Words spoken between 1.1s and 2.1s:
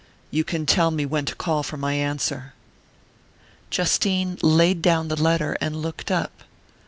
to call for my